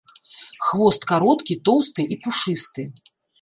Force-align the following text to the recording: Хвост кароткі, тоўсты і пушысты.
Хвост 0.67 1.05
кароткі, 1.11 1.57
тоўсты 1.69 2.07
і 2.17 2.19
пушысты. 2.25 2.89